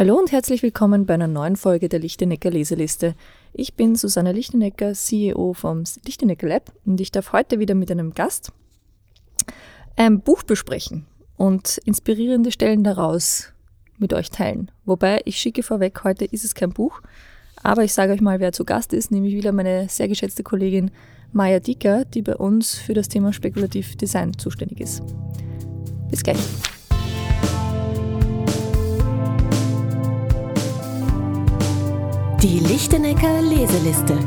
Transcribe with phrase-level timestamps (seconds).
[0.00, 3.14] Hallo und herzlich willkommen bei einer neuen Folge der Lichtenecker Leseliste.
[3.52, 8.14] Ich bin Susanne Lichtenecker, CEO vom Lichtenecker Lab und ich darf heute wieder mit einem
[8.14, 8.50] Gast
[9.96, 11.04] ein Buch besprechen
[11.36, 13.52] und inspirierende Stellen daraus
[13.98, 14.70] mit euch teilen.
[14.86, 17.02] Wobei ich schicke vorweg, heute ist es kein Buch,
[17.62, 20.92] aber ich sage euch mal, wer zu Gast ist, nämlich wieder meine sehr geschätzte Kollegin
[21.34, 25.02] Maya Dicker, die bei uns für das Thema Spekulativ Design zuständig ist.
[26.08, 26.38] Bis gleich.
[32.42, 34.18] Die Lichtenecker Leseliste.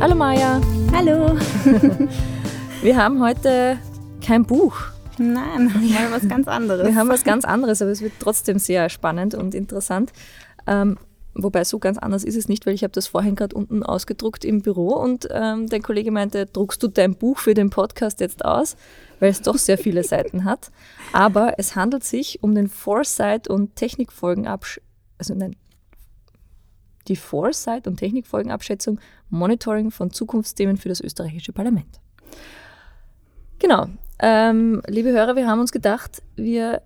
[0.00, 0.60] Hallo Maja.
[0.92, 1.38] Hallo.
[2.82, 3.78] Wir haben heute
[4.20, 4.76] kein Buch.
[5.18, 6.88] Nein, wir haben was ganz anderes.
[6.88, 10.12] Wir haben was ganz anderes, aber es wird trotzdem sehr spannend und interessant.
[10.66, 10.98] Ähm,
[11.34, 14.44] wobei so ganz anders ist es nicht, weil ich habe das vorhin gerade unten ausgedruckt
[14.44, 18.44] im Büro und ähm, der Kollege meinte, druckst du dein Buch für den Podcast jetzt
[18.44, 18.74] aus,
[19.20, 20.72] weil es doch sehr viele Seiten hat.
[21.12, 24.80] Aber es handelt sich um den Foresight und Technikfolgenabsch
[25.18, 25.56] also nein,
[27.08, 32.00] die Foresight- und Technikfolgenabschätzung, Monitoring von Zukunftsthemen für das österreichische Parlament.
[33.58, 33.86] Genau.
[34.20, 36.82] Ähm, liebe Hörer, wir haben uns gedacht, wir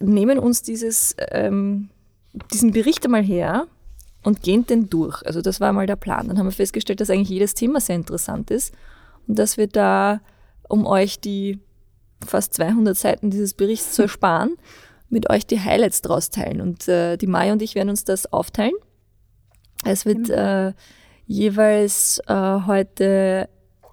[0.00, 1.88] nehmen uns dieses, ähm,
[2.52, 3.66] diesen Bericht einmal her
[4.22, 5.24] und gehen den durch.
[5.24, 6.28] Also das war mal der Plan.
[6.28, 8.74] Dann haben wir festgestellt, dass eigentlich jedes Thema sehr interessant ist
[9.26, 10.20] und dass wir da,
[10.68, 11.60] um euch die
[12.26, 14.56] fast 200 Seiten dieses Berichts zu ersparen,
[15.08, 16.60] mit euch die Highlights draus teilen.
[16.60, 18.74] Und äh, die Maya und ich werden uns das aufteilen.
[19.86, 20.72] Es wird äh,
[21.26, 22.34] jeweils äh,
[22.66, 23.48] heute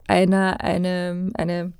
[0.07, 1.73] einer eine, eine,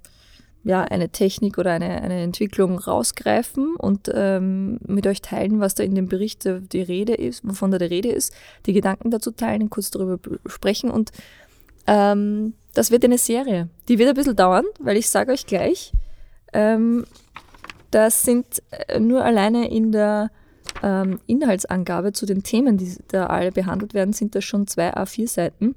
[0.64, 5.83] ja, eine Technik oder eine, eine Entwicklung rausgreifen und ähm, mit euch teilen, was da
[5.83, 8.33] in dem Bericht die Rede ist, wovon da die Rede ist,
[8.66, 11.11] die Gedanken dazu teilen, kurz darüber sprechen und
[11.86, 13.70] ähm, das wird eine Serie.
[13.88, 15.92] Die wird ein bisschen dauern, weil ich sage euch gleich,
[16.53, 17.05] ähm,
[17.92, 20.31] das sind äh, nur alleine in der
[20.82, 25.76] ähm, Inhaltsangabe zu den Themen, die da alle behandelt werden, sind das schon zwei A4-Seiten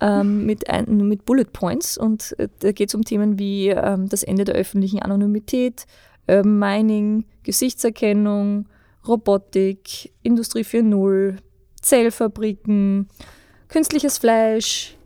[0.00, 1.96] ähm, mit, mit Bullet Points.
[1.96, 5.86] Und äh, da geht es um Themen wie ähm, das Ende der öffentlichen Anonymität,
[6.28, 8.66] Urban Mining, Gesichtserkennung,
[9.06, 11.36] Robotik, Industrie 4.0,
[11.80, 13.08] Zellfabriken,
[13.68, 14.96] künstliches Fleisch,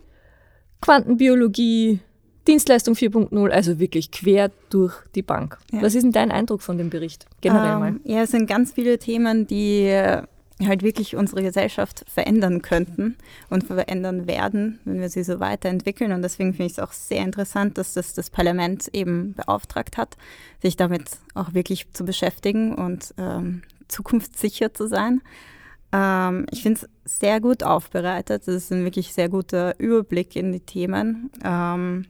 [0.80, 2.00] Quantenbiologie,
[2.46, 5.58] Dienstleistung 4.0, also wirklich quer durch die Bank.
[5.72, 5.82] Ja.
[5.82, 7.94] Was ist denn dein Eindruck von dem Bericht generell ähm, mal?
[8.04, 10.22] Ja, es sind ganz viele Themen, die äh,
[10.64, 13.16] halt wirklich unsere Gesellschaft verändern könnten
[13.50, 16.12] und verändern werden, wenn wir sie so weiterentwickeln.
[16.12, 20.16] Und deswegen finde ich es auch sehr interessant, dass das das Parlament eben beauftragt hat,
[20.62, 25.20] sich damit auch wirklich zu beschäftigen und ähm, zukunftssicher zu sein.
[25.92, 28.42] Ähm, ich finde es sehr gut aufbereitet.
[28.46, 31.30] Das ist ein wirklich sehr guter Überblick in die Themen.
[31.44, 32.06] Ähm,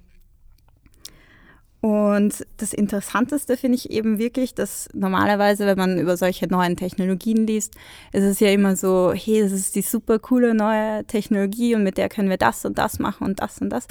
[1.86, 7.46] und das Interessanteste finde ich eben wirklich, dass normalerweise, wenn man über solche neuen Technologien
[7.46, 7.76] liest,
[8.12, 11.96] ist es ja immer so, hey, das ist die super coole neue Technologie und mit
[11.96, 13.86] der können wir das und das machen und das und das.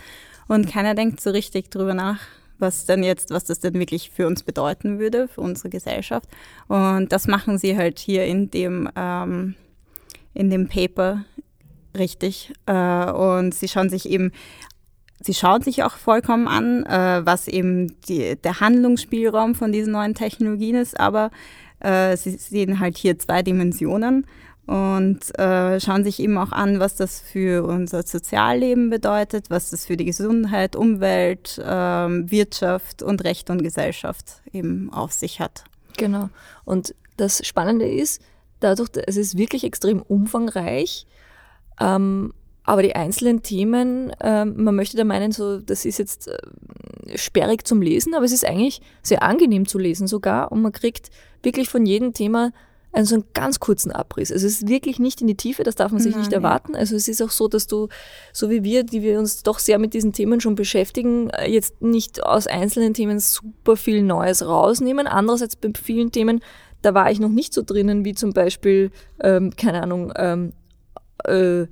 [0.49, 2.19] Und keiner denkt so richtig drüber nach,
[2.59, 6.27] was denn jetzt, was das denn wirklich für uns bedeuten würde, für unsere Gesellschaft.
[6.67, 9.55] Und das machen sie halt hier in dem, ähm,
[10.33, 11.23] in dem Paper
[11.97, 12.51] richtig.
[12.65, 14.33] Äh, und sie schauen sich eben
[15.25, 20.13] Sie schauen sich auch vollkommen an, äh, was eben die, der Handlungsspielraum von diesen neuen
[20.13, 21.31] Technologien ist, aber
[21.79, 24.27] äh, sie sehen halt hier zwei Dimensionen
[24.67, 29.87] und äh, schauen sich eben auch an, was das für unser Sozialleben bedeutet, was das
[29.87, 35.63] für die Gesundheit, Umwelt, ähm, Wirtschaft und Recht und Gesellschaft eben auf sich hat.
[35.97, 36.29] Genau.
[36.65, 38.21] Und das Spannende ist,
[38.59, 41.07] dadurch, es ist wirklich extrem umfangreich.
[41.79, 42.31] Ähm,
[42.65, 47.65] aber die einzelnen Themen, äh, man möchte da meinen, so, das ist jetzt äh, sperrig
[47.65, 51.11] zum Lesen, aber es ist eigentlich sehr angenehm zu lesen sogar und man kriegt
[51.43, 52.51] wirklich von jedem Thema
[52.91, 54.31] einen so einen ganz kurzen Abriss.
[54.31, 56.75] Also es ist wirklich nicht in die Tiefe, das darf man sich Nein, nicht erwarten.
[56.75, 57.89] Also es ist auch so, dass du,
[58.31, 61.81] so wie wir, die wir uns doch sehr mit diesen Themen schon beschäftigen, äh, jetzt
[61.81, 65.07] nicht aus einzelnen Themen super viel Neues rausnehmen.
[65.07, 66.41] Andererseits bei vielen Themen,
[66.81, 70.53] da war ich noch nicht so drinnen, wie zum Beispiel, ähm, keine Ahnung, ähm,
[71.25, 71.67] äh,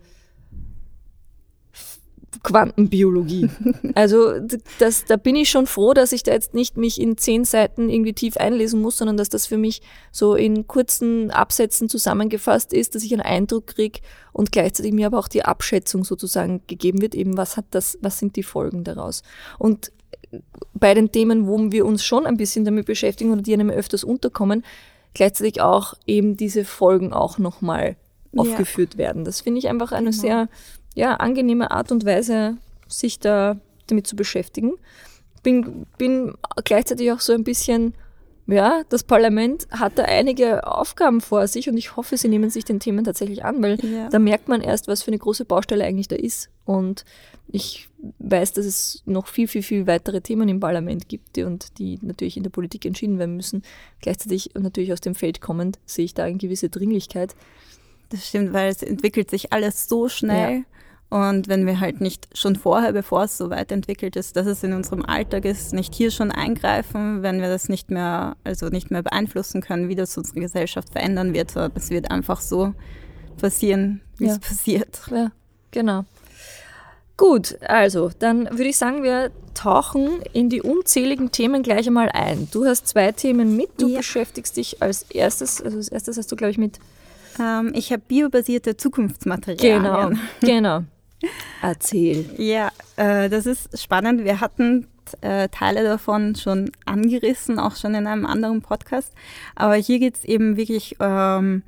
[2.42, 3.50] Quantenbiologie.
[3.96, 4.40] Also
[4.80, 7.90] das, da bin ich schon froh, dass ich da jetzt nicht mich in zehn Seiten
[7.90, 9.82] irgendwie tief einlesen muss, sondern dass das für mich
[10.12, 14.00] so in kurzen Absätzen zusammengefasst ist, dass ich einen Eindruck kriege
[14.32, 18.18] und gleichzeitig mir aber auch die Abschätzung sozusagen gegeben wird, eben was hat das, was
[18.18, 19.22] sind die Folgen daraus.
[19.60, 19.92] Und
[20.74, 24.04] bei den Themen, wo wir uns schon ein bisschen damit beschäftigen oder die einem öfters
[24.04, 24.64] unterkommen,
[25.14, 27.96] gleichzeitig auch eben diese Folgen auch nochmal
[28.36, 29.00] aufgeführt ja.
[29.00, 29.26] werden.
[29.26, 30.22] Das finde ich einfach eine genau.
[30.22, 30.50] sehr
[30.96, 32.58] ja, angenehme Art und Weise,
[32.88, 33.58] sich da
[33.88, 34.74] damit zu beschäftigen.
[35.42, 37.94] Bin, bin gleichzeitig auch so ein bisschen
[38.46, 42.66] ja, das Parlament hat da einige Aufgaben vor sich und ich hoffe, sie nehmen sich
[42.66, 44.10] den Themen tatsächlich an, weil Ja.
[44.10, 46.50] da merkt man erst, was für eine große Baustelle eigentlich da ist.
[46.66, 47.06] Und
[47.48, 47.88] ich
[48.20, 52.00] weiß, dass es noch viel, viel, viel weitere Themen im Parlament gibt die, und die
[52.02, 53.64] natürlich in der Politik entschieden werden müssen.
[54.02, 57.36] Gleichzeitig und natürlich aus dem Feld kommend sehe ich da eine gewisse Dringlichkeit.
[58.10, 60.66] Das stimmt, weil es entwickelt sich alles so schnell.
[61.14, 64.64] Und wenn wir halt nicht schon vorher, bevor es so weit entwickelt ist, dass es
[64.64, 68.90] in unserem Alltag ist, nicht hier schon eingreifen, wenn wir das nicht mehr, also nicht
[68.90, 72.74] mehr beeinflussen können, wie das unsere Gesellschaft verändern wird, sondern es wird einfach so
[73.40, 74.32] passieren, wie Ja.
[74.34, 75.02] es passiert.
[75.12, 75.32] Ja,
[75.70, 76.06] genau.
[77.16, 82.48] Gut, also dann würde ich sagen, wir tauchen in die unzähligen Themen gleich einmal ein.
[82.52, 83.70] Du hast zwei Themen mit.
[83.80, 83.98] Du Ja.
[83.98, 86.80] beschäftigst dich als erstes, also als erstes hast du, glaube ich, mit
[87.40, 89.84] Ähm, ich habe biobasierte Zukunftsmaterialien.
[89.84, 90.12] Genau,
[90.42, 90.84] genau.
[91.62, 92.30] Erzähl.
[92.38, 94.24] Ja, äh, das ist spannend.
[94.24, 94.88] Wir hatten
[95.22, 99.14] äh, Teile davon schon angerissen, auch schon in einem anderen Podcast.
[99.56, 101.64] Aber hier geht es eben wirklich ähm,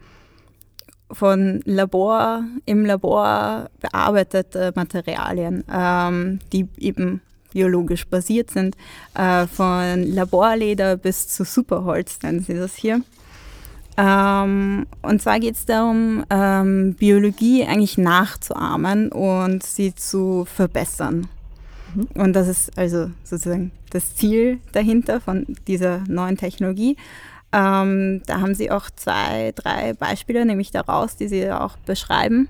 [1.11, 7.21] von Labor, im Labor bearbeitete Materialien, ähm, die eben
[7.53, 8.75] biologisch basiert sind.
[9.13, 13.01] Äh, von Laborleder bis zu Superholz nennen sie das hier.
[13.97, 21.27] Ähm, und zwar geht es darum, ähm, Biologie eigentlich nachzuahmen und sie zu verbessern.
[22.13, 26.97] Und das ist also sozusagen das Ziel dahinter von dieser neuen Technologie.
[27.53, 32.49] Ähm, da haben sie auch zwei, drei Beispiele, nämlich daraus, die sie auch beschreiben.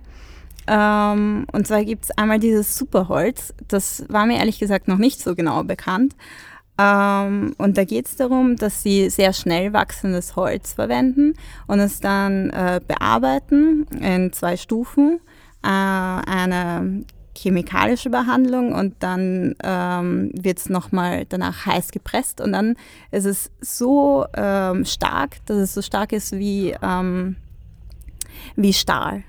[0.67, 3.53] Ähm, und zwar gibt es einmal dieses Superholz.
[3.67, 6.15] Das war mir ehrlich gesagt noch nicht so genau bekannt.
[6.77, 11.35] Ähm, und da geht es darum, dass sie sehr schnell wachsendes Holz verwenden
[11.67, 15.19] und es dann äh, bearbeiten in zwei Stufen.
[15.63, 17.05] Äh, eine
[17.37, 22.75] chemikalische Behandlung und dann ähm, wird es nochmal danach heiß gepresst und dann
[23.11, 27.35] ist es so ähm, stark, dass es so stark ist wie, ähm,
[28.55, 29.23] wie Stahl.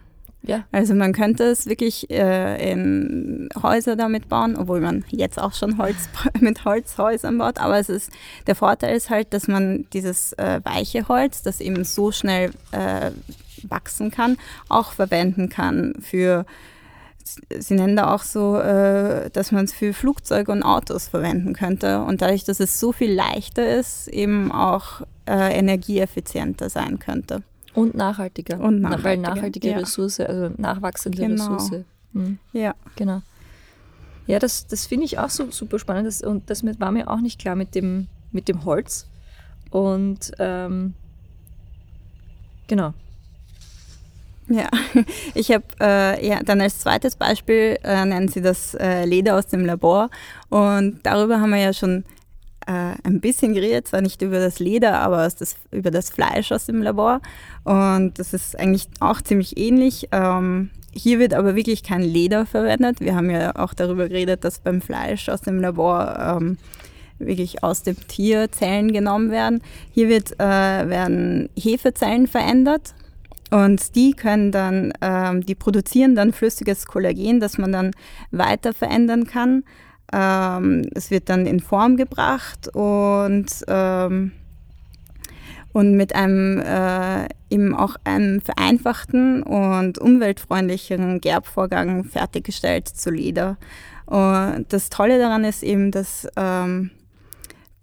[0.47, 0.65] Ja.
[0.73, 5.79] Also man könnte es wirklich äh, in Häuser damit bauen, obwohl man jetzt auch schon
[5.79, 6.09] Holz
[6.41, 7.59] mit Holzhäusern baut.
[7.59, 8.11] Aber es ist
[8.47, 13.11] der Vorteil ist halt, dass man dieses äh, weiche Holz, das eben so schnell äh,
[13.63, 14.37] wachsen kann,
[14.69, 16.47] auch verwenden kann für
[17.59, 22.03] Sie nennen da auch so, äh, dass man es für Flugzeuge und Autos verwenden könnte
[22.03, 27.43] und dadurch, dass es so viel leichter ist, eben auch äh, energieeffizienter sein könnte.
[27.77, 28.59] Und nachhaltiger.
[28.59, 29.79] Und Na, Weil nachhaltiger, nachhaltige ja.
[29.79, 31.55] Ressource, also nachwachsende Genau.
[31.55, 31.85] Ressource.
[32.13, 32.39] Mhm.
[32.53, 32.75] Ja.
[32.97, 33.23] Genau.
[34.27, 36.07] Ja, das, das finde ich auch so super spannend.
[36.07, 39.07] Das, und das war mir auch nicht klar mit dem, mit dem Holz.
[39.71, 40.95] Und ähm,
[42.67, 42.93] genau.
[44.49, 44.69] Ja,
[45.35, 49.49] ich habe äh, ja, dann als zweites Beispiel äh, nennen Sie das äh, Leder aus
[49.49, 50.09] dem Labor
[50.51, 52.05] und darüber haben wir ja schon
[52.67, 56.67] äh, ein bisschen geredet, zwar nicht über das Leder, aber das, über das Fleisch aus
[56.67, 57.21] dem Labor
[57.65, 60.09] und das ist eigentlich auch ziemlich ähnlich.
[60.13, 63.01] Ähm, hier wird aber wirklich kein Leder verwendet.
[63.01, 66.59] Wir haben ja auch darüber geredet, dass beim Fleisch aus dem Labor ähm,
[67.19, 69.63] wirklich aus dem Tier Zellen genommen werden.
[69.93, 72.95] Hier wird, äh, werden Hefezellen verändert
[73.51, 77.91] und die können dann, ähm, die produzieren dann flüssiges Kollagen, das man dann
[78.31, 79.65] weiter verändern kann.
[80.13, 84.33] Ähm, es wird dann in Form gebracht und, ähm,
[85.73, 93.57] und mit einem äh, eben auch einem vereinfachten und umweltfreundlicheren Gerbvorgang fertiggestellt zu Leder.
[94.07, 96.91] Und das Tolle daran ist eben, dass ähm,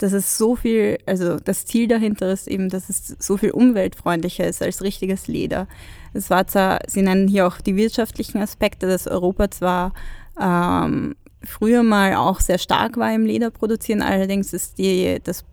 [0.04, 4.46] dass es so viel, also das Ziel dahinter ist eben, dass es so viel umweltfreundlicher
[4.46, 5.68] ist als richtiges Leder.
[6.14, 9.94] Es war zwar, Sie nennen hier auch die wirtschaftlichen Aspekte, dass Europa zwar
[10.38, 11.16] ähm,
[11.46, 15.44] früher mal auch sehr stark war im Lederproduzieren, allerdings ist die, das,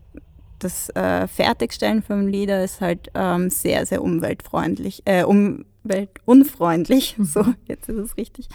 [0.58, 7.88] das äh, Fertigstellen vom Leder ist halt ähm, sehr, sehr umweltfreundlich, äh, umweltunfreundlich, so, jetzt
[7.88, 8.48] ist es richtig.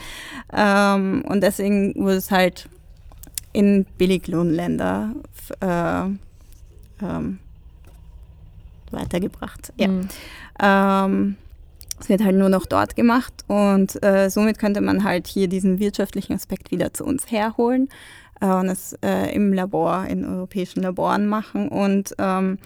[0.53, 2.69] Ähm, und deswegen wurde es halt
[3.53, 5.13] in Billiglohnländer
[5.61, 6.05] äh,
[7.01, 7.39] ähm,
[8.91, 9.73] weitergebracht.
[9.77, 9.87] Ja.
[9.87, 11.35] Mhm.
[11.99, 15.79] Es wird halt nur noch dort gemacht und äh, somit könnte man halt hier diesen
[15.79, 17.87] wirtschaftlichen Aspekt wieder zu uns herholen
[18.41, 21.69] äh, und es äh, im Labor, in europäischen Laboren machen.
[21.69, 22.57] Und ähm,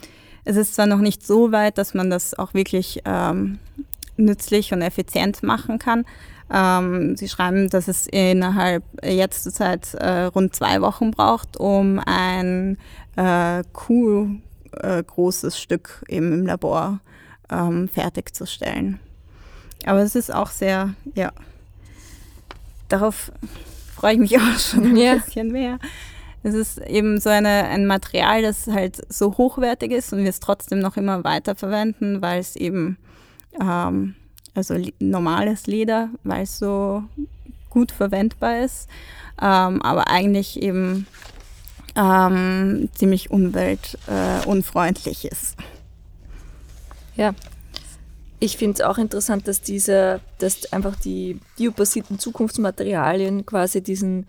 [0.46, 3.60] es ist zwar noch nicht so weit, dass man das auch wirklich ähm,
[4.18, 6.06] nützlich und effizient machen kann.
[6.52, 12.02] Ähm, sie schreiben, dass es innerhalb jetzt zur Zeit äh, rund zwei Wochen braucht, um
[12.04, 12.78] ein
[13.16, 14.30] äh, Kuh
[14.72, 17.00] äh, großes Stück eben im Labor
[17.52, 19.00] ähm, fertigzustellen.
[19.86, 21.32] Aber es ist auch sehr, ja,
[22.90, 23.32] darauf
[23.96, 25.16] freue ich mich auch schon ein Ja.
[25.16, 25.80] bisschen mehr.
[26.42, 30.40] Es ist eben so eine, ein Material, das halt so hochwertig ist und wir es
[30.40, 32.98] trotzdem noch immer weiter verwenden, weil es eben,
[33.60, 34.16] ähm,
[34.56, 37.04] also normales Leder, weil es so
[37.70, 38.88] gut verwendbar ist,
[39.42, 41.08] ähm, aber eigentlich eben
[41.96, 45.56] ähm, ziemlich umweltunfreundlich äh, ist.
[47.18, 47.34] Ja,
[48.40, 54.28] ich finde es auch interessant, dass diese, dass einfach die biobasierten Zukunftsmaterialien quasi diesen,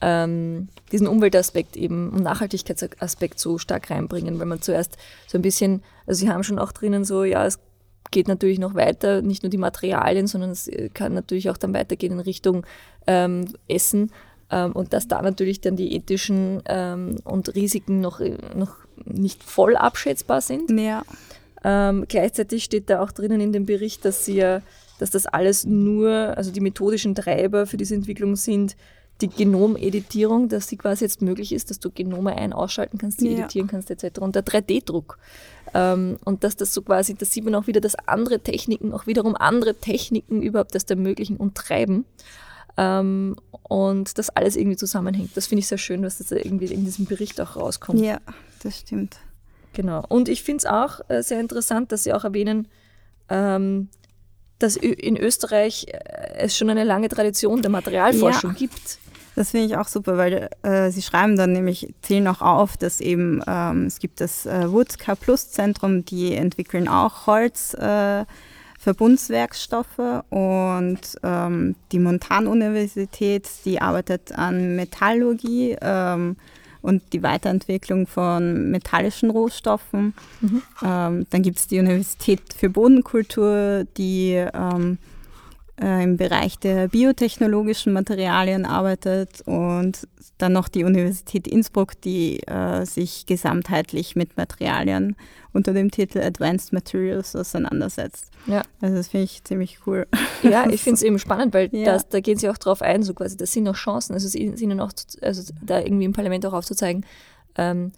[0.00, 4.96] ähm, diesen Umweltaspekt eben und Nachhaltigkeitsaspekt so stark reinbringen, weil man zuerst
[5.26, 7.58] so ein bisschen, also sie haben schon auch drinnen so, ja, es
[8.10, 12.12] geht natürlich noch weiter, nicht nur die Materialien, sondern es kann natürlich auch dann weitergehen
[12.12, 12.64] in Richtung
[13.06, 14.12] ähm, Essen
[14.50, 18.20] ähm, und dass da natürlich dann die ethischen ähm, und Risiken noch,
[18.54, 20.70] noch nicht voll abschätzbar sind.
[20.70, 21.02] Ja.
[21.70, 24.62] Ähm, gleichzeitig steht da auch drinnen in dem Bericht, dass sie ja,
[24.98, 28.74] dass das alles nur, also die methodischen Treiber für diese Entwicklung sind,
[29.20, 33.28] die Genomeditierung, dass sie quasi jetzt möglich ist, dass du Genome ein- ausschalten kannst, die
[33.28, 33.40] ja.
[33.40, 34.20] editieren kannst, etc.
[34.20, 35.18] Und der 3D-Druck.
[35.74, 39.06] Ähm, und dass das so quasi, da sieht man auch wieder, dass andere Techniken, auch
[39.06, 42.06] wiederum andere Techniken überhaupt das ermöglichen und treiben.
[42.78, 45.36] Ähm, und das alles irgendwie zusammenhängt.
[45.36, 48.00] Das finde ich sehr schön, dass das irgendwie in diesem Bericht auch rauskommt.
[48.00, 48.20] Ja,
[48.62, 49.18] das stimmt.
[49.72, 50.04] Genau.
[50.08, 52.68] Und ich finde es auch äh, sehr interessant, dass Sie auch erwähnen,
[53.28, 53.88] ähm,
[54.58, 58.56] dass in Österreich äh, es schon eine lange Tradition der Materialforschung ja.
[58.56, 58.98] gibt.
[59.36, 63.00] Das finde ich auch super, weil äh, sie schreiben dann nämlich, zählen auch auf, dass
[63.00, 67.74] eben ähm, es gibt das äh, Wood K Plus Zentrum, die entwickeln auch Holz.
[67.74, 68.24] Äh,
[68.80, 75.76] Verbundswerkstoffe und ähm, die Montan-Universität, die arbeitet an Metallurgie.
[75.80, 76.36] Ähm,
[76.82, 80.14] und die Weiterentwicklung von metallischen Rohstoffen.
[80.40, 80.62] Mhm.
[80.82, 84.98] Ähm, dann gibt es die Universität für Bodenkultur, die ähm,
[85.80, 90.08] äh, im Bereich der biotechnologischen Materialien arbeitet und
[90.38, 95.16] dann noch die Universität Innsbruck, die äh, sich gesamtheitlich mit Materialien
[95.52, 98.30] unter dem Titel Advanced Materials auseinandersetzt.
[98.46, 98.62] Ja.
[98.80, 100.06] Also das finde ich ziemlich cool.
[100.42, 101.84] Ja, ich finde es eben spannend, weil ja.
[101.84, 104.36] das, da gehen sie auch drauf ein, so quasi, das sind noch Chancen, also ist
[104.36, 104.92] ihnen auch,
[105.22, 107.04] also da irgendwie im Parlament auch aufzuzeigen,
[107.56, 107.92] ähm,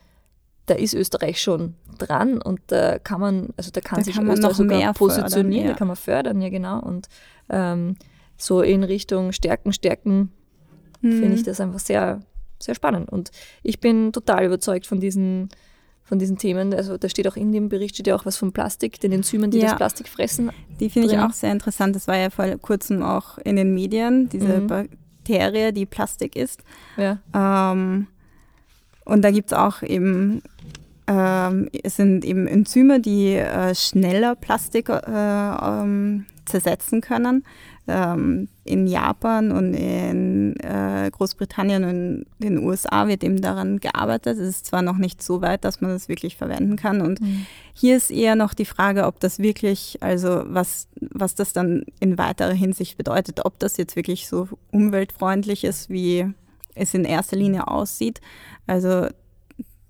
[0.67, 4.31] da ist Österreich schon dran und da kann man, also da kann da sich kann
[4.31, 5.73] Österreich sogar positionieren, fördern, ja.
[5.73, 6.81] da kann man fördern, ja genau.
[6.81, 7.09] Und
[7.50, 7.97] ähm,
[8.37, 10.30] so in Richtung Stärken, Stärken
[11.02, 11.21] mhm.
[11.21, 12.21] finde ich das einfach sehr,
[12.59, 13.11] sehr spannend.
[13.11, 13.30] Und
[13.62, 15.50] ich bin total überzeugt von diesen,
[16.02, 16.75] von diesen Themen.
[16.75, 19.50] Also da steht auch in dem Bericht steht ja auch was von Plastik, den Enzymen,
[19.50, 19.69] die ja.
[19.69, 20.50] das Plastik fressen.
[20.78, 21.97] Die finde ich auch sehr interessant.
[21.97, 24.66] Das war ja vor kurzem auch in den Medien, diese mhm.
[24.66, 26.62] Bakterie, die Plastik ist.
[26.97, 27.19] Ja.
[27.35, 28.07] Ähm,
[29.04, 30.42] und da gibt es auch eben,
[31.07, 37.45] ähm, es sind eben Enzyme, die äh, schneller Plastik äh, ähm, zersetzen können.
[37.88, 44.38] Ähm, in Japan und in äh, Großbritannien und in den USA wird eben daran gearbeitet.
[44.38, 47.00] Es ist zwar noch nicht so weit, dass man das wirklich verwenden kann.
[47.00, 47.47] Und mhm.
[47.73, 52.19] hier ist eher noch die Frage, ob das wirklich, also was, was das dann in
[52.19, 56.33] weiterer Hinsicht bedeutet, ob das jetzt wirklich so umweltfreundlich ist, wie
[56.75, 58.21] es in erster Linie aussieht.
[58.66, 59.09] Also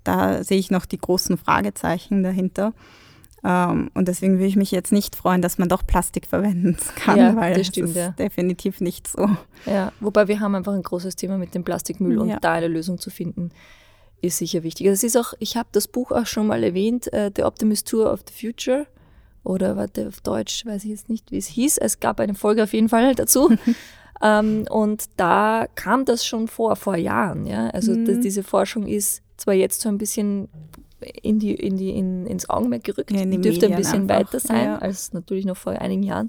[0.04, 2.72] da sehe ich noch die großen Fragezeichen dahinter.
[3.42, 7.18] Um, und deswegen will ich mich jetzt nicht freuen, dass man doch Plastik verwenden kann,
[7.18, 8.10] ja, weil das stimmt, ist ja.
[8.10, 9.30] definitiv nicht so.
[9.64, 12.98] Ja, wobei wir haben einfach ein großes Thema mit dem Plastikmüll und da eine Lösung
[12.98, 13.50] zu finden,
[14.20, 14.88] ist sicher wichtig.
[14.88, 17.88] Also es ist auch, ich habe das Buch auch schon mal erwähnt, uh, The Optimist
[17.88, 18.86] Tour of the Future.
[19.42, 21.78] Oder warte, auf Deutsch weiß ich jetzt nicht, wie es hieß.
[21.78, 23.56] Es gab eine Folge auf jeden Fall dazu.
[24.22, 27.46] ähm, und da kam das schon vor, vor Jahren.
[27.46, 27.68] Ja?
[27.68, 28.20] Also mhm.
[28.20, 30.48] diese Forschung ist zwar jetzt so ein bisschen
[31.00, 33.10] in die, in die, in, ins Augenmerk gerückt.
[33.10, 34.16] Ja, die dürfte ein bisschen einfach.
[34.16, 34.78] weiter sein ja.
[34.78, 36.28] als natürlich noch vor einigen Jahren.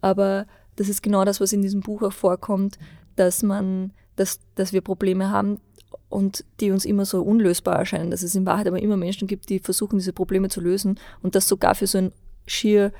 [0.00, 2.78] Aber das ist genau das, was in diesem Buch auch vorkommt,
[3.16, 5.60] dass man, dass, dass wir Probleme haben
[6.08, 9.48] und die uns immer so unlösbar erscheinen, dass es in Wahrheit aber immer Menschen gibt,
[9.48, 12.12] die versuchen, diese Probleme zu lösen und das sogar für so ein
[12.46, 12.92] schier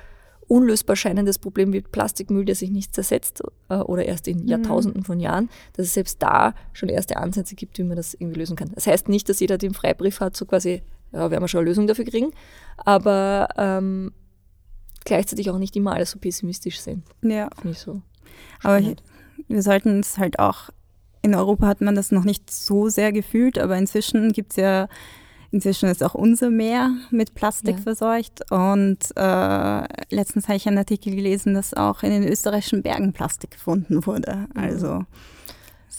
[0.47, 4.47] unlösbar scheinendes Problem wie Plastikmüll, der sich nicht zersetzt äh, oder erst in mhm.
[4.47, 8.39] Jahrtausenden von Jahren, dass es selbst da schon erste Ansätze gibt, wie man das irgendwie
[8.39, 8.71] lösen kann.
[8.75, 10.81] Das heißt nicht, dass jeder den Freibrief hat, so quasi,
[11.13, 12.31] ja, werden wir schon eine Lösung dafür kriegen,
[12.77, 14.11] aber ähm,
[15.05, 17.03] gleichzeitig auch nicht immer alles so pessimistisch sehen.
[17.21, 17.49] Ja.
[17.55, 18.01] Finde ich so.
[18.63, 18.95] Aber ich,
[19.47, 20.69] wir sollten es halt auch,
[21.21, 24.87] in Europa hat man das noch nicht so sehr gefühlt, aber inzwischen gibt es ja
[25.53, 27.83] Inzwischen ist auch unser Meer mit Plastik ja.
[27.83, 28.51] verseucht.
[28.51, 33.51] Und äh, letztens habe ich einen Artikel gelesen, dass auch in den österreichischen Bergen Plastik
[33.51, 34.47] gefunden wurde.
[34.55, 35.05] Also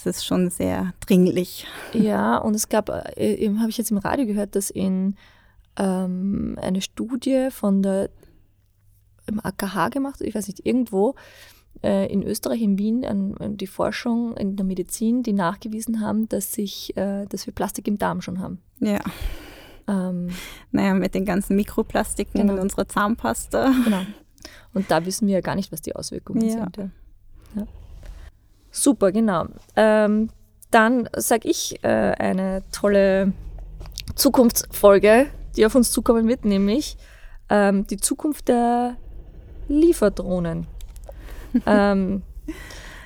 [0.06, 1.66] es ist schon sehr dringlich.
[1.92, 5.16] Ja, und es gab, äh, habe ich jetzt im Radio gehört, dass in
[5.76, 8.10] ähm, eine Studie von der
[9.26, 11.14] im AKH gemacht, ich weiß nicht, irgendwo,
[11.82, 16.28] äh, in Österreich, in Wien, an, an, die Forschung in der Medizin, die nachgewiesen haben,
[16.28, 18.58] dass, sich, äh, dass wir Plastik im Darm schon haben.
[18.80, 19.00] Ja.
[19.86, 20.28] Ähm,
[20.72, 22.54] naja, mit den ganzen Mikroplastiken genau.
[22.54, 23.72] in unserer Zahnpasta.
[23.84, 24.02] Genau.
[24.72, 26.50] Und da wissen wir ja gar nicht, was die Auswirkungen ja.
[26.50, 26.76] sind.
[26.76, 26.90] Ja.
[27.56, 27.66] Ja.
[28.74, 29.46] Super, genau.
[29.76, 30.30] Ähm,
[30.72, 33.32] dann sage ich äh, eine tolle
[34.16, 35.26] Zukunftsfolge,
[35.56, 36.96] die auf uns zukommen wird, nämlich
[37.48, 38.96] ähm, die Zukunft der
[39.68, 40.66] Lieferdrohnen.
[41.66, 42.22] ähm,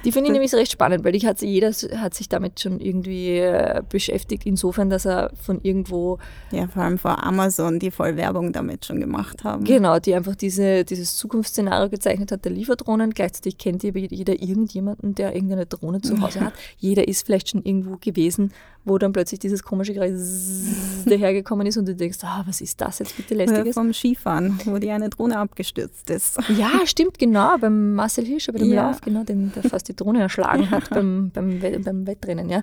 [0.04, 3.38] die finde ich nämlich recht spannend, weil ich hat, jeder hat sich damit schon irgendwie
[3.38, 6.18] äh, beschäftigt, insofern, dass er von irgendwo.
[6.50, 9.64] Ja, vor allem vor Amazon, die voll Werbung damit schon gemacht haben.
[9.64, 13.10] Genau, die einfach diese, dieses Zukunftsszenario gezeichnet hat der Lieferdrohnen.
[13.10, 16.54] Gleichzeitig kennt jeder irgendjemanden, der irgendeine Drohne zu Hause hat.
[16.78, 18.52] Jeder ist vielleicht schon irgendwo gewesen,
[18.88, 20.12] wo dann plötzlich dieses komische Geräusch
[21.06, 23.62] dahergekommen ist und du denkst, ah, was ist das jetzt bitte lästiges?
[23.62, 26.38] Oder vom Skifahren, wo die eine Drohne abgestürzt ist.
[26.56, 28.88] Ja, stimmt, genau, beim Marcel Hirscher, bei dem ja.
[28.88, 32.62] Lauf, genau, den, der fast die Drohne erschlagen hat beim, beim, beim Wettrennen, ja.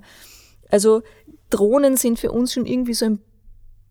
[0.69, 1.03] Also
[1.49, 3.19] Drohnen sind für uns schon irgendwie so ein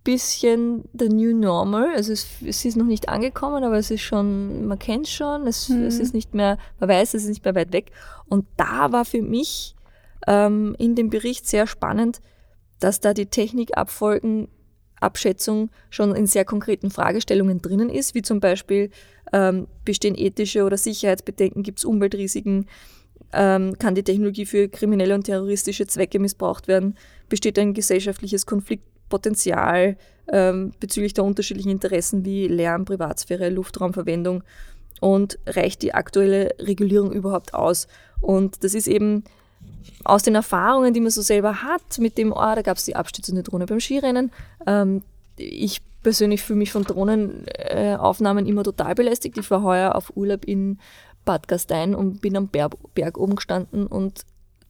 [0.05, 1.88] bisschen the new normal.
[1.95, 5.47] Also es, es, ist noch nicht angekommen, aber es ist schon, man kennt es schon,
[5.47, 5.85] es, mhm.
[5.85, 7.91] es, ist nicht mehr, man weiß, es ist nicht mehr weit weg.
[8.29, 9.75] Und da war für mich
[10.26, 12.23] ähm, in dem Bericht sehr spannend,
[12.81, 18.90] dass da die Technikabfolgenabschätzung schon in sehr konkreten Fragestellungen drinnen ist, wie zum Beispiel
[19.33, 22.66] ähm, bestehen ethische oder Sicherheitsbedenken, gibt es Umweltrisiken,
[23.33, 26.97] ähm, kann die Technologie für kriminelle und terroristische Zwecke missbraucht werden,
[27.28, 29.97] besteht ein gesellschaftliches Konfliktpotenzial
[30.28, 34.43] ähm, bezüglich der unterschiedlichen Interessen wie Lärm, Privatsphäre, Luftraumverwendung
[35.00, 37.88] und reicht die aktuelle Regulierung überhaupt aus?
[38.21, 39.25] Und das ist eben
[40.05, 42.97] aus den Erfahrungen, die man so selber hat, mit dem, oh, da gab es die
[42.97, 44.31] abstützende Drohne beim Skirennen.
[44.67, 45.03] Ähm,
[45.37, 49.37] ich persönlich fühle mich von Drohnenaufnahmen äh, immer total belästigt.
[49.38, 50.79] Ich war heuer auf Urlaub in
[51.25, 54.25] Bad Gastein und bin am Berg, Berg oben gestanden und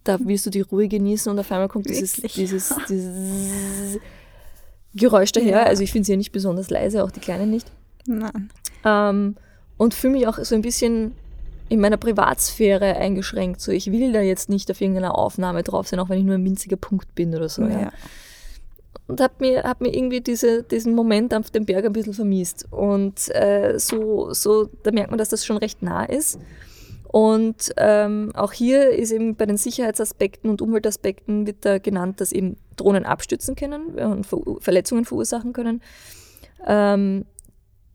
[0.04, 3.98] da willst du die Ruhe genießen und auf einmal kommt dieses, dieses, dieses
[4.94, 5.60] Geräusch daher.
[5.60, 5.62] Ja.
[5.64, 7.70] Also ich finde sie ja nicht besonders leise, auch die Kleinen nicht.
[8.06, 8.50] Nein.
[8.84, 9.36] Ähm,
[9.76, 11.12] und fühle mich auch so ein bisschen
[11.68, 13.60] in meiner Privatsphäre eingeschränkt.
[13.60, 16.34] So, ich will da jetzt nicht auf irgendeiner Aufnahme drauf sein, auch wenn ich nur
[16.34, 17.62] ein winziger Punkt bin oder so.
[17.62, 17.80] Ja.
[17.80, 17.92] ja.
[19.06, 22.66] Und habe mir, hab mir irgendwie diese, diesen Moment auf dem Berg ein bisschen vermisst.
[22.70, 26.38] Und äh, so, so, da merkt man, dass das schon recht nah ist.
[27.14, 32.32] Und ähm, auch hier ist eben bei den Sicherheitsaspekten und Umweltaspekten wird da genannt, dass
[32.32, 34.26] eben Drohnen abstützen können und
[34.60, 35.80] Verletzungen verursachen können.
[36.66, 37.24] Ähm,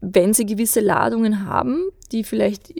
[0.01, 2.73] wenn sie gewisse Ladungen haben, die vielleicht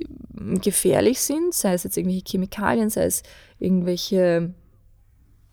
[0.62, 3.24] gefährlich sind, sei es jetzt irgendwelche Chemikalien, sei es
[3.60, 4.54] irgendwelche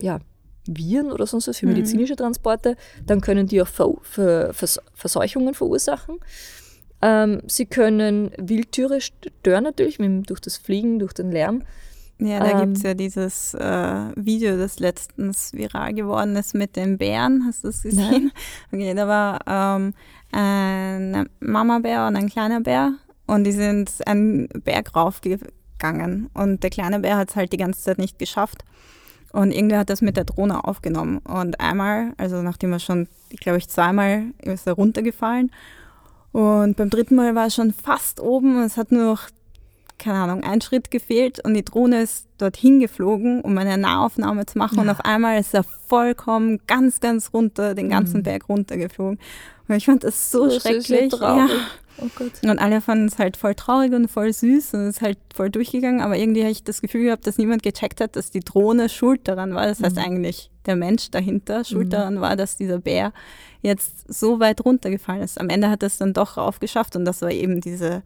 [0.00, 0.20] ja,
[0.66, 1.74] Viren oder sonst was für mhm.
[1.74, 6.18] medizinische Transporte, dann können die auch Ver Ver Vers Verseuchungen verursachen.
[7.02, 11.62] Ähm, sie können Wildtiere stören natürlich, mit, durch das Fliegen, durch den Lärm.
[12.18, 16.76] Ja, da ähm, gibt es ja dieses äh, Video, das letztens viral geworden ist mit
[16.76, 17.44] den Bären.
[17.46, 18.10] Hast du es gesehen?
[18.10, 18.32] Nein.
[18.72, 19.92] Okay, da war ähm,
[20.32, 22.94] ein Mama-Bär und ein kleiner Bär
[23.26, 27.82] und die sind einen Berg raufgegangen und der kleine Bär hat es halt die ganze
[27.82, 28.64] Zeit nicht geschafft.
[29.32, 31.18] Und irgendwer hat das mit der Drohne aufgenommen.
[31.18, 35.50] Und einmal, also nachdem er schon, ich glaube ich, zweimal ist er runtergefallen.
[36.32, 38.62] Und beim dritten Mal war er schon fast oben.
[38.62, 39.28] Es hat nur noch,
[39.98, 41.44] keine Ahnung, ein Schritt gefehlt.
[41.44, 44.76] Und die Drohne ist dorthin geflogen, um eine Nahaufnahme zu machen.
[44.76, 44.82] Ja.
[44.82, 48.22] Und auf einmal ist er vollkommen ganz, ganz runter, den ganzen mhm.
[48.22, 49.18] Berg runtergeflogen.
[49.68, 51.12] Und ich fand das so das schrecklich.
[51.12, 51.48] ja.
[51.98, 55.18] Oh und alle fanden es halt voll traurig und voll süß und es ist halt
[55.34, 56.02] voll durchgegangen.
[56.02, 59.26] Aber irgendwie habe ich das Gefühl gehabt, dass niemand gecheckt hat, dass die Drohne schuld
[59.26, 59.66] daran war.
[59.66, 60.02] Das heißt mhm.
[60.02, 61.90] eigentlich der Mensch dahinter schuld mhm.
[61.90, 63.12] daran war, dass dieser Bär
[63.62, 65.40] jetzt so weit runtergefallen ist.
[65.40, 68.02] Am Ende hat er es dann doch raufgeschafft und das war eben diese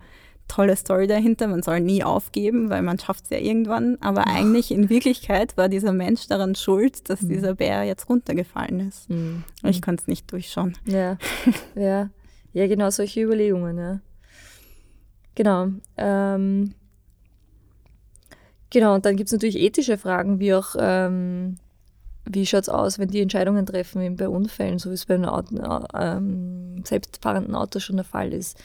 [0.51, 1.47] tolle Story dahinter.
[1.47, 3.97] Man soll nie aufgeben, weil man schafft es ja irgendwann.
[4.01, 4.35] Aber Ach.
[4.35, 7.29] eigentlich in Wirklichkeit war dieser Mensch daran schuld, dass mhm.
[7.29, 9.09] dieser Bär jetzt runtergefallen ist.
[9.09, 9.45] Mhm.
[9.63, 10.77] Ich konnte es nicht durchschauen.
[10.87, 11.17] Ja,
[11.75, 12.11] ja.
[12.53, 14.01] Ja, genau, solche Überlegungen, ja.
[15.37, 15.69] Genau.
[15.97, 16.75] Ähm,
[18.71, 21.59] genau, und dann gibt es natürlich ethische Fragen, wie auch, ähm,
[22.25, 25.15] wie schaut es aus, wenn die Entscheidungen treffen, eben bei Unfällen, so wie es bei
[25.15, 25.57] einem Auto,
[25.95, 28.59] ähm, selbstfahrenden Autos schon der Fall ist.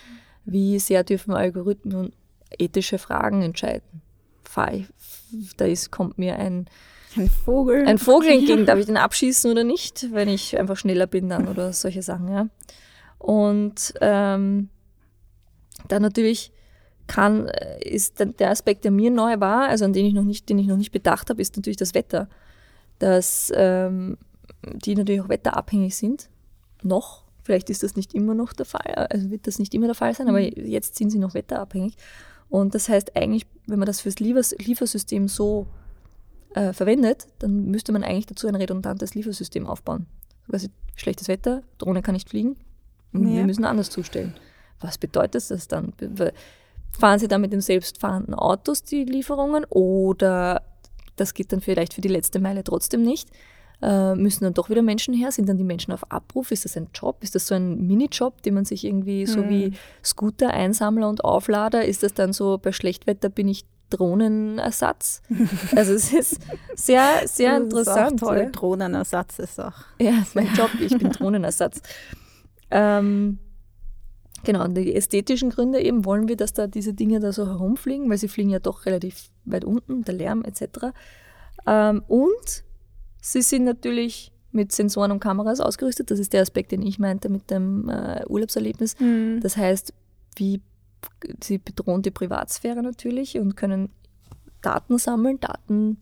[0.45, 2.13] Wie sehr dürfen Algorithmen
[2.57, 4.01] ethische Fragen entscheiden?
[5.57, 6.67] Da ist, kommt mir ein,
[7.17, 7.85] ein Vogel.
[7.85, 11.47] Ein Vogel entgegen, darf ich den abschießen oder nicht, wenn ich einfach schneller bin dann
[11.47, 12.47] oder solche Sachen, ja.
[13.17, 14.69] Und ähm,
[15.87, 16.51] dann natürlich
[17.07, 20.49] kann, äh, ist der Aspekt, der mir neu war, also an den ich noch nicht,
[20.49, 22.29] den ich noch nicht bedacht habe, ist natürlich das Wetter.
[22.99, 24.17] Dass ähm,
[24.63, 26.29] die natürlich auch wetterabhängig sind.
[26.81, 27.24] Noch.
[27.45, 30.15] Vielleicht ist das nicht immer noch der Fall, also wird das nicht immer der Fall
[30.15, 30.51] sein, aber mhm.
[30.65, 31.95] jetzt sind sie noch wetterabhängig.
[32.49, 35.67] Und das heißt eigentlich, wenn man das fürs Liefersystem so
[36.55, 40.07] äh, verwendet, dann müsste man eigentlich dazu ein redundantes Liefersystem aufbauen.
[40.49, 42.55] Quasi schlechtes Wetter, Drohne kann nicht fliegen,
[43.13, 43.19] ja.
[43.19, 44.33] wir müssen anders zustellen.
[44.79, 45.93] Was bedeutet das dann?
[46.97, 50.63] Fahren Sie dann mit den selbstfahrenden Autos die Lieferungen oder
[51.15, 53.29] das geht dann vielleicht für die letzte Meile trotzdem nicht?
[53.85, 55.31] Äh, müssen dann doch wieder Menschen her?
[55.31, 56.49] Sind dann die Menschen auf Abruf?
[56.49, 57.17] Ist das ein Job?
[57.21, 59.49] Ist das so ein Minijob, den man sich irgendwie so mhm.
[59.49, 61.85] wie Scooter, Einsammler und Auflader?
[61.85, 65.21] Ist das dann so, bei Schlechtwetter bin ich Drohnenersatz?
[65.75, 66.39] also es ist
[66.73, 68.19] sehr, sehr das interessant.
[68.21, 68.37] Toll.
[68.37, 68.49] Ja.
[68.49, 69.75] Drohnenersatz ist auch.
[69.99, 71.81] Ja, ist mein Job, ich bin Drohnenersatz.
[72.71, 73.37] ähm,
[74.45, 78.09] Genau, und die ästhetischen Gründe eben wollen wir, dass da diese Dinge da so herumfliegen,
[78.09, 80.93] weil sie fliegen ja doch relativ weit unten, der Lärm etc.
[81.65, 82.64] Ähm, und
[83.25, 86.11] sie sind natürlich mit Sensoren und Kameras ausgerüstet.
[86.11, 88.99] Das ist der Aspekt, den ich meinte mit dem äh, Urlaubserlebnis.
[88.99, 89.39] Mhm.
[89.41, 89.93] Das heißt,
[90.35, 90.61] wie
[91.43, 93.89] sie bedrohen die Privatsphäre natürlich und können
[94.61, 95.97] Daten sammeln, Daten,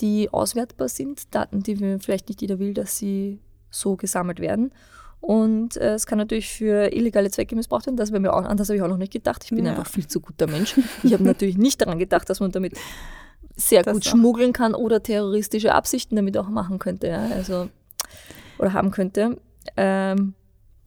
[0.00, 4.72] die auswertbar sind, Daten, die vielleicht nicht jeder will, dass sie so gesammelt werden.
[5.20, 7.96] Und äh, es kann natürlich für illegale Zwecke missbraucht werden.
[7.96, 9.42] Das, mir auch, an das habe ich auch noch nicht gedacht.
[9.44, 9.72] Ich bin ja.
[9.72, 10.78] einfach viel zu guter Mensch.
[11.02, 12.74] Ich habe natürlich nicht daran gedacht, dass man damit
[13.58, 14.10] sehr das gut auch.
[14.10, 17.08] schmuggeln kann oder terroristische Absichten damit auch machen könnte.
[17.08, 17.28] Ja?
[17.34, 17.68] Also,
[18.58, 19.36] oder haben könnte.
[19.76, 20.34] Ähm,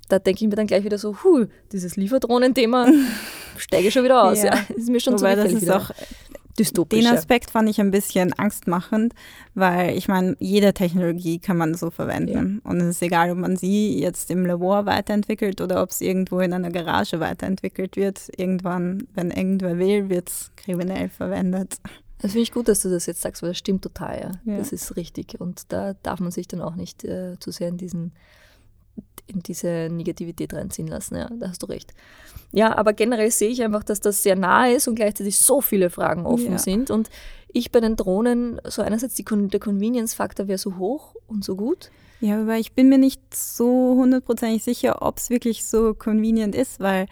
[0.10, 2.88] da denke ich mir dann gleich wieder so, huh, dieses Lieferdrohnen-Thema
[3.57, 4.43] steige schon wieder aus.
[4.43, 4.55] Ja.
[4.55, 4.75] ja.
[4.75, 5.77] Ist mir schon Wobei zu das ist wieder.
[5.77, 5.91] auch
[6.60, 7.10] dystopischer.
[7.10, 9.13] Den Aspekt fand ich ein bisschen angstmachend,
[9.53, 12.62] weil ich meine, jede Technologie kann man so verwenden.
[12.63, 12.69] Ja.
[12.69, 16.39] Und es ist egal, ob man sie jetzt im Labor weiterentwickelt oder ob es irgendwo
[16.39, 18.29] in einer Garage weiterentwickelt wird.
[18.36, 21.77] Irgendwann, wenn irgendwer will, wird es kriminell verwendet.
[22.21, 24.19] Das finde ich gut, dass du das jetzt sagst, weil das stimmt total.
[24.45, 24.53] Ja.
[24.53, 24.57] ja.
[24.60, 25.41] Das ist richtig.
[25.41, 28.13] Und da darf man sich dann auch nicht äh, zu sehr in diesen
[29.27, 31.15] in diese Negativität reinziehen lassen.
[31.15, 31.93] Ja, da hast du recht.
[32.51, 35.89] Ja, aber generell sehe ich einfach, dass das sehr nahe ist und gleichzeitig so viele
[35.89, 36.57] Fragen offen ja.
[36.57, 36.91] sind.
[36.91, 37.10] Und
[37.47, 41.91] ich bei den Drohnen, so einerseits die, der Convenience-Faktor wäre so hoch und so gut.
[42.19, 46.79] Ja, aber ich bin mir nicht so hundertprozentig sicher, ob es wirklich so convenient ist,
[46.79, 47.07] weil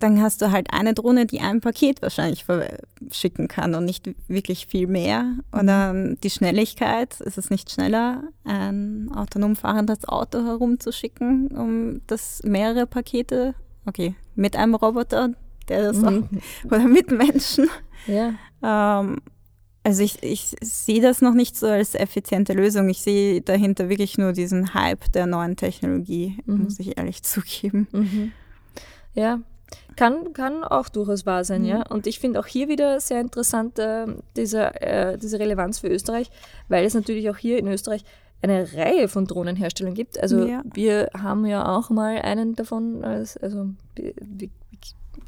[0.00, 2.46] dann hast du halt eine Drohne, die ein Paket wahrscheinlich
[3.12, 5.36] schicken kann und nicht wirklich viel mehr.
[5.52, 6.18] Oder mhm.
[6.22, 13.54] die Schnelligkeit, ist es nicht schneller, ein autonom fahrendes Auto herumzuschicken, um das mehrere Pakete,
[13.86, 15.34] okay, mit einem Roboter,
[15.68, 16.28] der das mhm.
[16.64, 17.68] auch, oder mit Menschen.
[18.06, 18.34] Ja.
[18.62, 19.18] Ähm,
[19.82, 22.88] also ich, ich sehe das noch nicht so als effiziente Lösung.
[22.88, 26.64] Ich sehe dahinter wirklich nur diesen Hype der neuen Technologie, mhm.
[26.64, 27.86] muss ich ehrlich zugeben.
[27.92, 28.32] Mhm.
[29.14, 29.40] Ja,
[29.96, 31.68] kann, kann auch durchaus wahr sein, mhm.
[31.68, 31.82] ja.
[31.88, 34.06] Und ich finde auch hier wieder sehr interessant äh,
[34.36, 36.30] diese, äh, diese Relevanz für Österreich,
[36.68, 38.04] weil es natürlich auch hier in Österreich
[38.42, 40.20] eine Reihe von Drohnenherstellern gibt.
[40.20, 40.62] Also ja.
[40.64, 44.48] wir haben ja auch mal einen davon, als, also wir, wir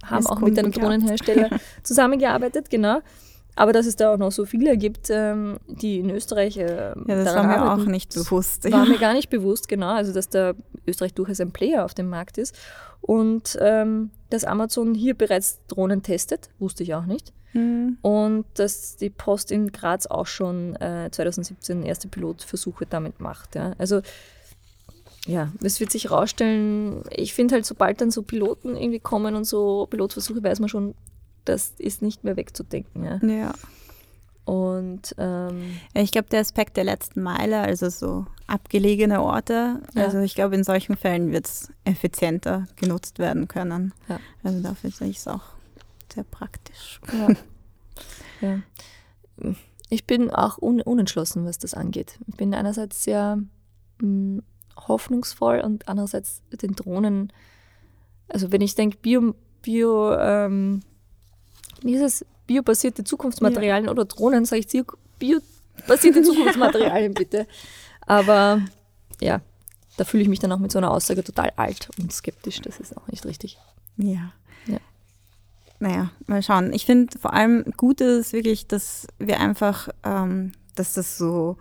[0.04, 1.50] haben auch mit einem Drohnenhersteller
[1.82, 3.00] zusammengearbeitet, genau.
[3.54, 6.56] Aber dass es da auch noch so viele gibt, ähm, die in Österreich.
[6.56, 8.70] Äh, ja, das war mir arbeiten, auch nicht bewusst.
[8.70, 9.94] War mir gar nicht bewusst, genau.
[9.94, 10.54] Also, dass da
[10.86, 12.56] Österreich durchaus ein Player auf dem Markt ist.
[13.02, 17.32] Und ähm, dass Amazon hier bereits Drohnen testet, wusste ich auch nicht.
[17.52, 17.98] Mhm.
[18.00, 23.54] Und dass die Post in Graz auch schon äh, 2017 erste Pilotversuche damit macht.
[23.54, 23.72] Ja.
[23.76, 24.00] Also
[25.26, 29.44] ja, es wird sich herausstellen, ich finde halt, sobald dann so Piloten irgendwie kommen und
[29.44, 30.94] so Pilotversuche, weiß man schon,
[31.44, 33.04] das ist nicht mehr wegzudenken.
[33.04, 33.20] Ja.
[33.22, 33.52] ja.
[34.44, 40.04] Und ähm, ich glaube, der Aspekt der letzten Meile, also so abgelegene Orte, ja.
[40.04, 43.92] also ich glaube, in solchen Fällen wird es effizienter genutzt werden können.
[44.08, 44.18] Ja.
[44.42, 45.44] Also dafür sehe ich es auch
[46.12, 47.00] sehr praktisch.
[48.40, 48.58] Ja.
[49.88, 52.18] Ich bin auch un unentschlossen, was das angeht.
[52.26, 53.46] Ich bin einerseits sehr mh,
[54.00, 54.42] hm,
[54.88, 57.32] hoffnungsvoll und andererseits den Drohnen,
[58.28, 60.80] also wenn ich denke, Bio, Bio ähm,
[61.84, 63.90] wie ist es, biobasierte Zukunftsmaterialien ja.
[63.90, 64.84] oder Drohnen, sage ich
[65.18, 67.46] biobasierte Zukunftsmaterialien bitte.
[68.06, 68.62] Aber
[69.20, 69.40] ja,
[69.96, 72.60] da fühle ich mich dann auch mit so einer Aussage total alt und skeptisch.
[72.60, 73.58] Das ist auch nicht richtig.
[73.96, 74.32] Ja.
[74.66, 74.78] ja.
[75.78, 76.72] Naja, mal schauen.
[76.72, 81.56] Ich finde vor allem gut ist wirklich, dass wir einfach, ähm, dass das so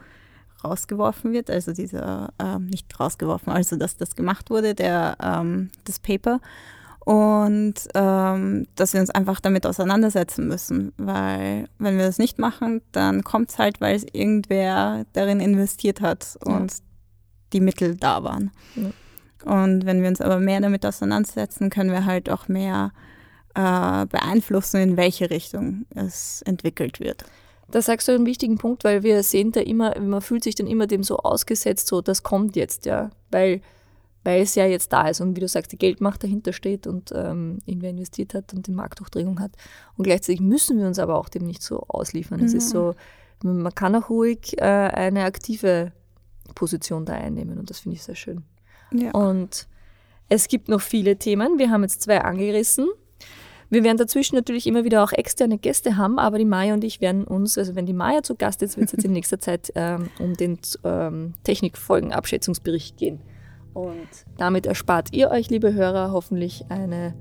[0.64, 6.00] rausgeworfen wird, also dieser, ähm, nicht rausgeworfen, also dass das gemacht wurde, der, ähm, das
[6.00, 6.40] Paper
[7.04, 12.82] und ähm, dass wir uns einfach damit auseinandersetzen müssen, weil wenn wir das nicht machen,
[12.92, 16.78] dann kommt es halt, weil es irgendwer darin investiert hat und ja.
[17.54, 18.52] die Mittel da waren.
[18.76, 18.92] Ja.
[19.52, 22.92] Und wenn wir uns aber mehr damit auseinandersetzen, können wir halt auch mehr
[23.56, 27.26] äh, beeinflussen, in welche Richtung es entwickelt wird.
[27.72, 30.68] Da sagst du einen wichtigen Punkt, weil wir sehen da immer, man fühlt sich dann
[30.68, 33.62] immer dem so ausgesetzt, so das kommt jetzt, ja, weil
[34.24, 37.12] weil es ja jetzt da ist und wie du sagst, die Geldmacht dahinter steht und
[37.16, 39.52] ähm, irgendwer investiert hat und die Marktdurchdringung hat.
[39.98, 42.40] Und gleichzeitig müssen wir uns aber auch dem nicht so ausliefern.
[42.40, 42.46] Mhm.
[42.46, 42.96] Es ist so,
[43.44, 45.92] man kann auch ruhig äh, eine aktive
[46.54, 48.44] Position da einnehmen und das finde ich sehr schön.
[48.94, 49.12] Ja.
[49.12, 49.68] Und
[50.30, 51.58] es gibt noch viele Themen.
[51.58, 52.88] Wir haben jetzt zwei angerissen.
[53.70, 57.00] Wir werden dazwischen natürlich immer wieder auch externe Gäste haben, aber die Maya und ich
[57.00, 59.72] werden uns, also wenn die Maya zu Gast ist, wird es jetzt in nächster Zeit
[59.76, 63.22] ähm, um den ähm, Technikfolgenabschätzungsbericht gehen.
[63.74, 64.08] Und
[64.38, 67.14] damit erspart ihr euch, liebe Hörer, hoffentlich eine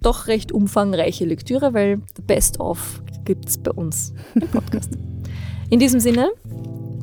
[0.00, 4.90] doch recht umfangreiche Lektüre, weil the best of gibt es bei uns im Podcast.
[5.70, 6.30] In diesem Sinne,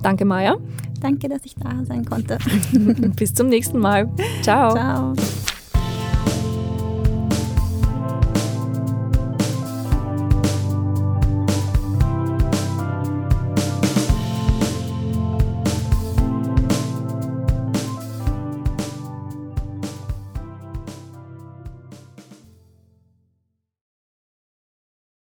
[0.01, 0.57] danke Maya.
[1.01, 2.37] Danke, dass ich da sein konnte.
[3.15, 4.09] Bis zum nächsten Mal.
[4.41, 4.73] Ciao.
[4.73, 5.13] Ciao.